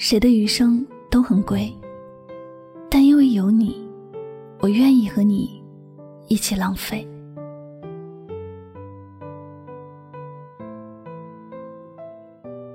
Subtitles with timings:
[0.00, 1.74] 谁的余生都很贵，
[2.88, 3.84] 但因为有你，
[4.60, 5.60] 我愿意和你
[6.28, 7.04] 一起浪费。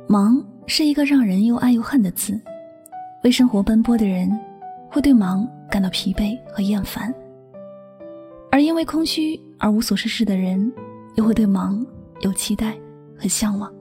[0.05, 2.37] 忙是一个让人又爱又恨的字，
[3.23, 4.29] 为生活奔波的人
[4.91, 7.11] 会对忙感到疲惫和厌烦，
[8.51, 10.69] 而因为空虚而无所事事的人
[11.15, 11.83] 又会对忙
[12.19, 12.77] 有期待
[13.17, 13.73] 和向往。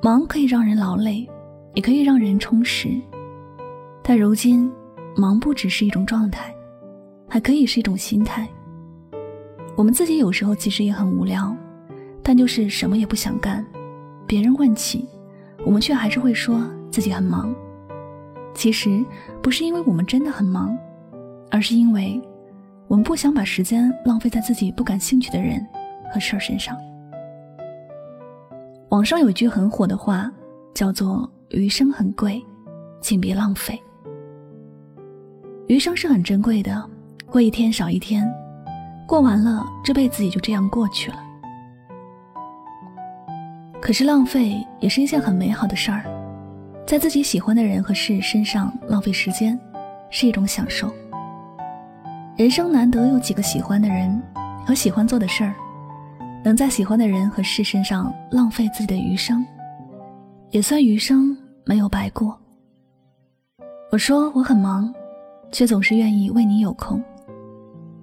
[0.00, 1.28] 忙可以让人劳累。
[1.74, 2.88] 也可以让人充实，
[4.00, 4.70] 但如今，
[5.16, 6.54] 忙不只是一种状态，
[7.28, 8.48] 还可以是一种心态。
[9.74, 11.54] 我们自己有时候其实也很无聊，
[12.22, 13.64] 但就是什么也不想干。
[14.24, 15.08] 别人问起，
[15.66, 17.52] 我们却还是会说自己很忙。
[18.54, 19.04] 其实
[19.42, 20.78] 不是因为我们真的很忙，
[21.50, 22.22] 而是因为
[22.86, 25.60] 我们不想把时间浪费在自己不感兴趣的人
[26.12, 26.76] 和事儿身上。
[28.90, 30.30] 网上有一句很火的话，
[30.72, 31.28] 叫做。
[31.54, 32.44] 余生很贵，
[33.00, 33.80] 请别浪费。
[35.66, 36.84] 余生是很珍贵的，
[37.30, 38.28] 过一天少一天，
[39.06, 41.18] 过完了这辈子也就这样过去了。
[43.80, 46.04] 可是浪费也是一件很美好的事儿，
[46.86, 49.58] 在自己喜欢的人和事身上浪费时间，
[50.10, 50.92] 是一种享受。
[52.36, 54.20] 人生难得有几个喜欢的人
[54.66, 55.54] 和喜欢做的事儿，
[56.42, 59.44] 能在喜欢的人和事身上浪费自己的余生。
[60.50, 62.38] 也算余生没有白过。
[63.90, 64.92] 我说我很忙，
[65.52, 67.02] 却总是愿意为你有空，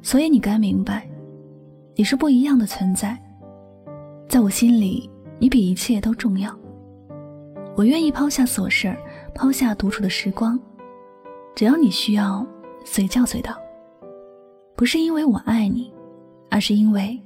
[0.01, 1.09] 所以你该明白，
[1.95, 3.21] 你是不一样的存在，
[4.29, 6.57] 在我心里，你比一切都重要。
[7.75, 8.97] 我愿意抛下琐事儿，
[9.33, 10.59] 抛下独处的时光，
[11.55, 12.45] 只要你需要，
[12.85, 13.55] 随叫随到。
[14.75, 15.93] 不是因为我爱你，
[16.49, 17.21] 而是因为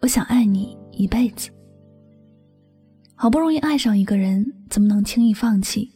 [0.00, 1.50] 我想爱你一辈子。
[3.22, 5.88] 好不容易爱上一个人，怎么能轻易放弃？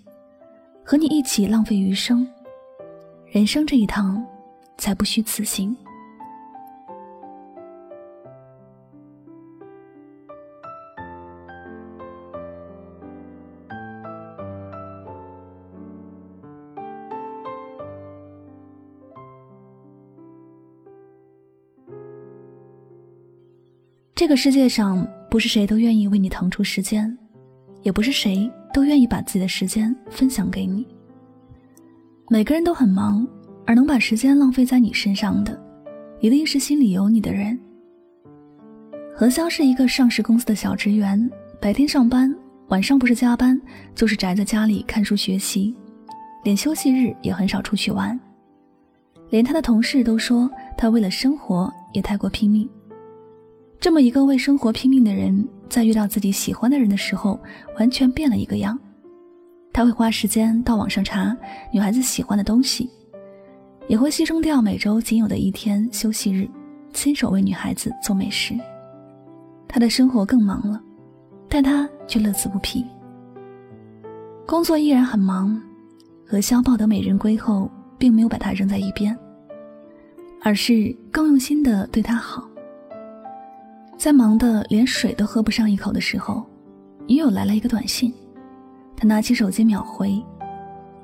[0.85, 2.25] 和你一起浪费余生，
[3.27, 4.25] 人生这一趟，
[4.79, 5.77] 才不虚此行。
[24.15, 25.05] 这个世界上。
[25.29, 27.19] 不是谁都愿意为你腾出时间，
[27.87, 30.85] 也不是谁都愿意把自己的时间分享给你。
[32.29, 33.25] 每个人都很忙，
[33.65, 35.57] 而能把时间浪费在你身上的，
[36.19, 37.57] 一定是心里有你的人。
[39.15, 41.31] 何潇是一个上市公司的小职员，
[41.61, 42.35] 白天上班，
[42.71, 43.57] 晚上不是加班，
[43.95, 45.73] 就是宅在家里看书学习，
[46.43, 48.19] 连休息日也很少出去玩。
[49.31, 52.69] 连他的同事都说他为了生活也太过拼命。
[53.79, 57.39] 这么一个为生活拼命的人，在遇到自己喜欢的人的时候，
[57.79, 58.79] 完全变了一个样。
[59.73, 61.37] 他会花时间到网上查
[61.73, 62.89] 女孩子喜欢的东西，
[63.89, 66.49] 也会牺牲掉每周仅有的一天休息日，
[66.93, 68.55] 亲手为女孩子做美食。
[69.69, 70.81] 他的生活更忙了，
[71.49, 72.85] 但他却乐此不疲。
[74.47, 75.61] 工作依然很忙，
[76.25, 79.15] 何潇抱得美人归后，并没有把她扔在一边，
[80.41, 82.49] 而是更用心的对她好。
[83.97, 86.45] 在忙得连水都喝不上一口的时候，
[87.07, 88.13] 女友来了一个短信，
[88.97, 90.23] 他拿起手机秒回。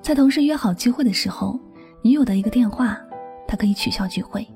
[0.03, 1.58] 在同事约好聚会的时候，
[2.02, 2.98] 女友的一个电话，
[3.48, 4.47] 他可以取消聚会，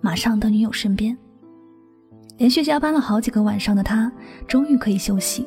[0.00, 1.16] 马上到女友身边。
[2.38, 4.10] 连续加班了好几个晚上的他，
[4.46, 5.46] 终于可以休息，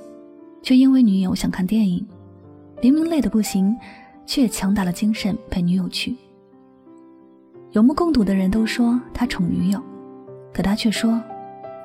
[0.62, 2.06] 却因为女友想看电影，
[2.82, 3.76] 明明累得不行，
[4.26, 6.16] 却强打了精神陪女友去。
[7.72, 9.82] 有目共睹的人都说他宠女友，
[10.54, 11.22] 可他却说。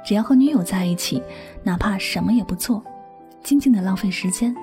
[0.05, 1.22] 只要和女友在一起，
[1.62, 2.83] 哪怕什么也不做，
[3.43, 4.55] 静静的浪费时间，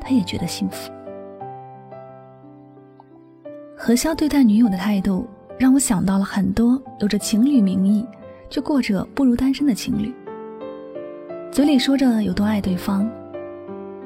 [0.00, 0.90] 他也觉得幸福。
[3.76, 5.26] 何潇对待女友的态度，
[5.58, 8.06] 让我想到了很多有着情侣名义
[8.48, 10.14] 却过着不如单身的情侣，
[11.50, 13.10] 嘴里说着有多爱对方，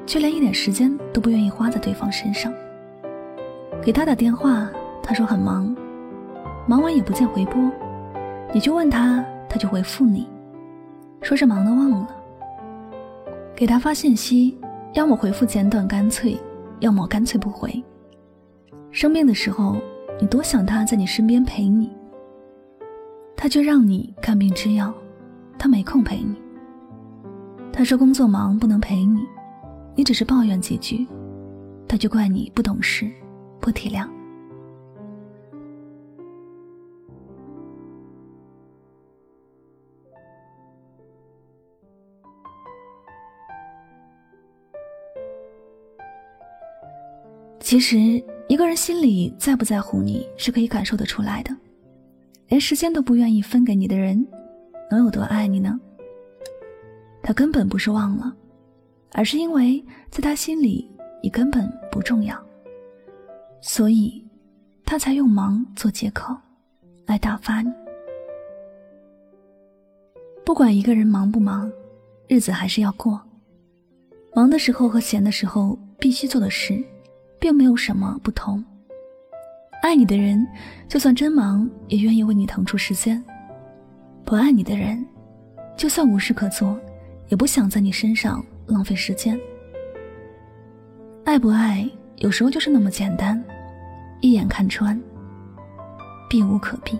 [0.05, 2.53] 却连一点时间都不愿意花在对方身上。
[3.81, 4.69] 给他打电话，
[5.03, 5.75] 他说很忙，
[6.67, 7.71] 忙完也不见回拨，
[8.53, 10.27] 你就问他，他就回复你。
[11.21, 12.07] 说是忙的忘了，
[13.55, 14.57] 给他发信息，
[14.93, 16.37] 要么回复简短干脆，
[16.79, 17.83] 要么干脆不回。
[18.91, 19.75] 生病的时候，
[20.21, 21.91] 你多想他在你身边陪你，
[23.35, 24.93] 他却让你看病吃药，
[25.57, 26.35] 他没空陪你。
[27.73, 29.25] 他说工作忙不能陪你，
[29.95, 31.05] 你只是抱怨几句，
[31.87, 33.11] 他就怪你不懂事，
[33.59, 34.07] 不体谅。
[47.75, 51.53] 其实，一个人心里在不在乎你是可以感受得出来的。
[52.47, 54.25] 连时间都不愿意分给你的人，
[54.89, 55.77] 能有多爱你呢？
[57.21, 58.33] 他根本不是忘了，
[59.11, 60.89] 而是因为在他心里
[61.21, 62.41] 你根本不重要，
[63.59, 64.25] 所以，
[64.85, 66.33] 他才用忙做借口，
[67.05, 67.69] 来打发你。
[70.45, 71.69] 不管一个人忙不忙，
[72.29, 73.21] 日子还是要过。
[74.33, 76.81] 忙的时候和闲的时候必须做的事，
[77.45, 78.65] 并没有什么不同。
[79.83, 80.47] 爱你的人，
[80.87, 83.21] 就算真忙，也愿意为你腾出时间；
[84.23, 85.05] 不爱你的人，
[85.77, 86.75] 就算无事可做，
[87.27, 89.39] 也不想在你身上浪费时间。
[91.23, 93.39] 爱不爱，有时候就是那么简单，
[94.21, 94.99] 一眼看穿，
[96.27, 96.97] 避无可避。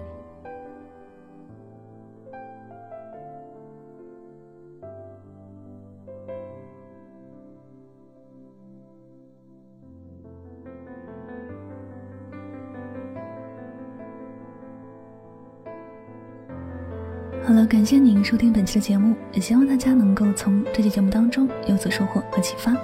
[17.47, 22.75] 好了，感谢您收听本期的节目，也希望大家能够从这期节目当中有所收获和启发。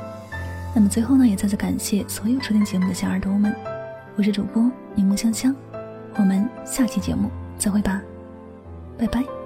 [0.75, 3.51] 那么最后呢，也再次感谢所有收听节目的小耳朵们，
[4.15, 5.55] 我是主播柠檬香香，
[6.15, 7.27] 我们下期节目
[7.57, 8.03] 再会吧，
[8.99, 9.40] 拜拜。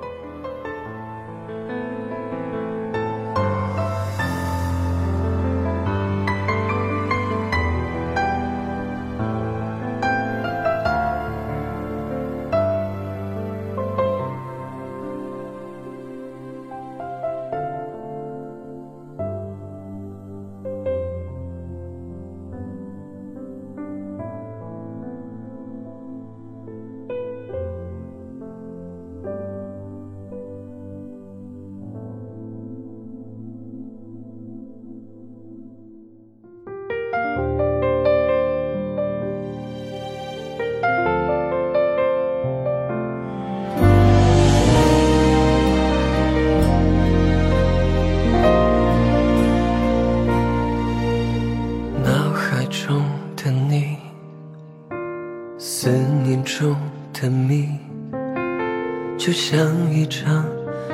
[59.17, 59.57] 就像
[59.91, 60.45] 一场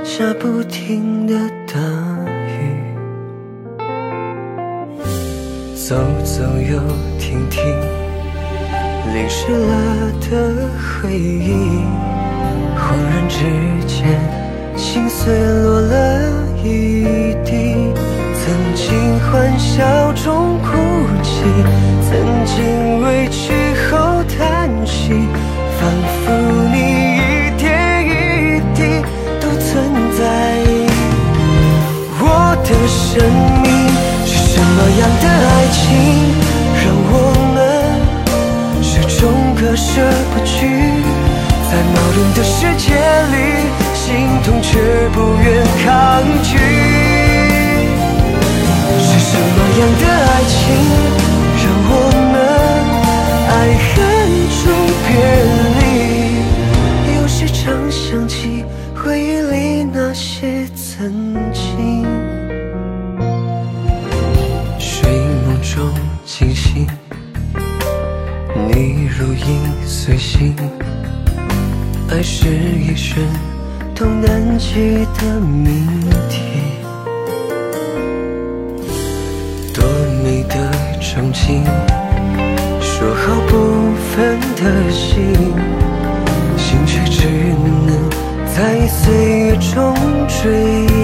[0.03, 1.33] 下不停的
[1.67, 1.79] 大
[2.47, 2.95] 雨，
[5.75, 6.79] 走走又
[7.19, 7.61] 停停，
[9.13, 11.83] 淋湿了的回忆。
[12.77, 13.37] 忽然之
[13.85, 14.07] 间，
[14.77, 15.33] 心碎
[15.63, 16.31] 落了
[16.63, 17.91] 一地。
[18.43, 20.57] 曾经欢笑中
[35.01, 35.81] 样的爱情，
[36.77, 37.13] 让我
[37.55, 37.57] 们
[38.83, 39.21] 始终
[39.55, 39.89] 割舍
[40.31, 40.53] 不去。
[41.69, 42.85] 在矛盾的世界
[43.33, 43.35] 里，
[43.95, 44.05] 心
[44.43, 44.69] 痛却
[45.09, 45.47] 不愿
[45.83, 45.85] 抗
[46.43, 46.53] 拒。
[48.99, 50.59] 是什么样的爱情，
[51.57, 51.93] 让我
[52.31, 52.35] 们
[53.49, 53.53] 爱
[53.87, 53.93] 恨
[54.61, 54.63] 中
[55.07, 55.09] 别
[55.79, 55.81] 离？
[57.15, 57.59] 有时常
[57.89, 58.63] 想起
[58.93, 59.53] 回忆里
[59.91, 61.60] 那些曾经。
[70.03, 70.55] 随心，
[72.09, 73.23] 爱是一生
[73.93, 75.85] 都难解的谜
[76.27, 76.41] 题。
[79.71, 79.83] 多
[80.23, 80.55] 美的
[80.99, 81.63] 憧憬，
[82.81, 83.51] 说好不
[84.09, 85.35] 分的心，
[86.57, 87.27] 心却只
[87.85, 88.09] 能
[88.55, 89.93] 在岁月中
[90.27, 90.41] 追
[90.87, 91.00] 忆，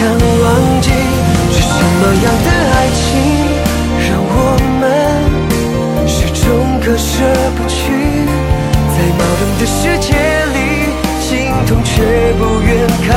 [0.00, 0.88] 想忘记。
[1.52, 3.04] 是什么样的爱情，
[4.08, 4.34] 让我
[4.80, 4.82] 们
[6.08, 6.40] 始终
[6.80, 7.12] 割舍
[7.54, 7.76] 不去？
[8.96, 10.08] 在矛盾的世界
[10.54, 10.58] 里，
[11.20, 11.28] 心
[11.66, 11.92] 痛却
[12.38, 12.68] 不愿
[13.06, 13.10] 抗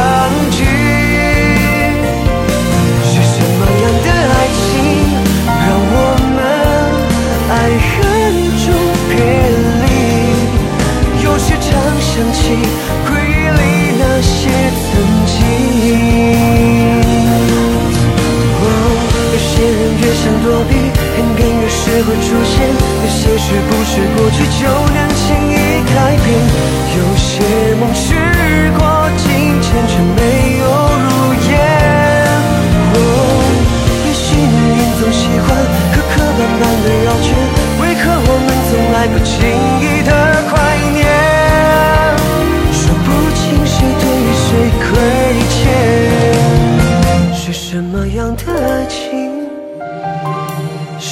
[0.52, 0.83] 拒。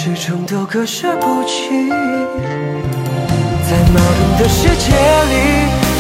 [0.04, 1.88] 始终都割舍不去。
[1.88, 1.96] 在
[3.94, 4.90] 矛盾的世界
[5.30, 5.36] 里，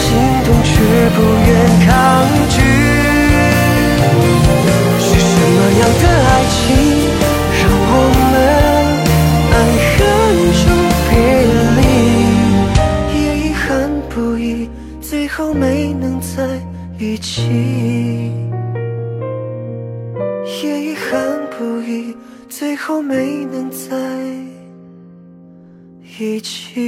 [0.01, 0.73] 心动却
[1.13, 1.49] 不愿
[1.85, 1.87] 抗
[2.49, 2.57] 拒。
[4.99, 6.59] 是什么样的爱情，
[7.61, 7.93] 让我
[8.31, 8.33] 们
[9.53, 9.55] 爱
[9.93, 9.99] 恨
[10.57, 10.65] 中
[11.11, 11.13] 别
[11.77, 11.79] 离？
[13.13, 13.61] 也遗憾
[14.09, 14.67] 不已，
[14.99, 16.41] 最后没能在
[16.97, 17.37] 一起。
[22.71, 23.93] 最后没能在
[26.17, 26.79] 一起。